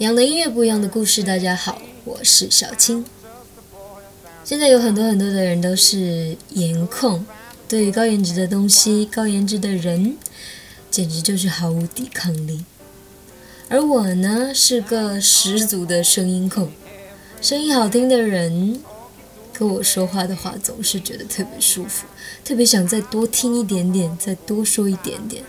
[0.00, 1.22] 一样的音乐，不一样的故事。
[1.22, 3.04] 大家好，我是小青。
[4.42, 7.26] 现在有很多很多的人都是颜控，
[7.68, 10.16] 对于高颜值的东西、高颜值的人，
[10.90, 12.64] 简直就是毫无抵抗力。
[13.68, 16.70] 而我呢，是个十足的声音控，
[17.42, 18.80] 声音好听的人
[19.52, 22.06] 跟我说话的话，总是觉得特别舒服，
[22.42, 25.44] 特别想再多听一点点，再多说一点点。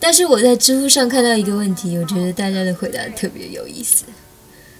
[0.00, 4.04] 但是我在知乎上看到一个问题，我觉得大家的回答特别有意思。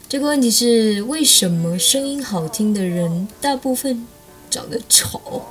[0.09, 4.07] 这个问题是：为什么声音好听的人大部分
[4.49, 5.43] 长得丑？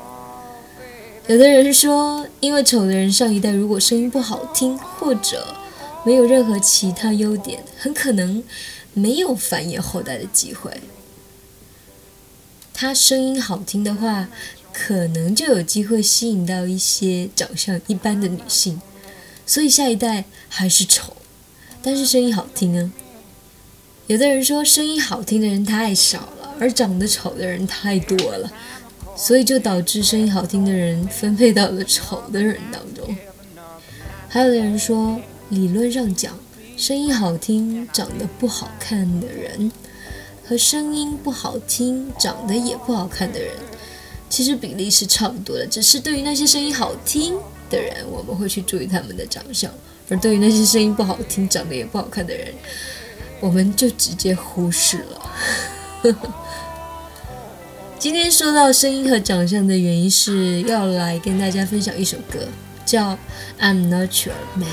[1.27, 5.55] 有的人说，因为丑的人上一代如果声音不好听，或者
[6.05, 8.41] 没有任何其他优点，很可能
[8.93, 10.71] 没有繁衍后代的机会。
[12.73, 14.29] 他声音好听的话，
[14.71, 18.81] 可能就有机会吸引到一些长相一般的女性。
[19.47, 21.13] 所以下一代还是丑，
[21.81, 22.91] 但是声音好听啊。
[24.07, 28.51] 有的人说声音好听的人太少了，而长得丑的人太多了，
[29.15, 33.15] 所以就导致声音好听的人分配到了丑的人当中。
[34.27, 36.37] 还有的人说，理论上讲，
[36.75, 39.71] 声音好听、长得不好看的人，
[40.45, 43.53] 和声音不好听、长得也不好看的人，
[44.29, 47.37] 其实比例是差不多的，只是对于那些声音好听。
[47.69, 49.71] 的人，我们会去注意他们的长相；
[50.09, 52.53] 而对于那些声音不好听、长得也不好看的人，
[53.39, 56.15] 我们就直接忽视了。
[57.99, 62.47] 今天说到声音和长相的原因，是要来跟大家分享一首歌，
[62.85, 63.11] 叫
[63.59, 64.69] 《I'm Not Your Man》。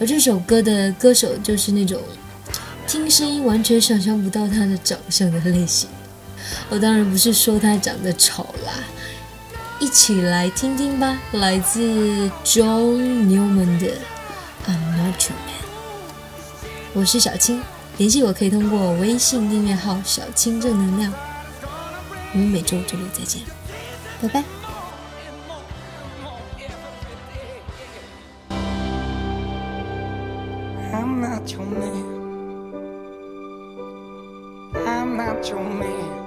[0.00, 2.00] 而这首歌的歌手就是那种
[2.86, 5.88] 听声音完全想象不到他的长相的类型。
[6.68, 8.72] 我当然不是说他长得丑啦。
[9.80, 13.86] 一起来听听吧，来自 John Newman 的
[14.66, 15.60] 《I'm Not Your Man》。
[16.94, 17.60] 我是小青，
[17.98, 21.12] 联系我可以通过微信订阅号“小青正能量”。
[22.32, 23.42] 我们每周周六再见，
[24.22, 24.44] 拜拜。
[30.92, 32.04] I'm not your man.
[34.86, 36.23] I'm not your man.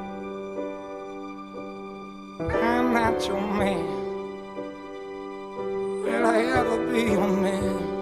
[3.25, 3.83] Your man.
[6.03, 7.96] Will I ever be your man?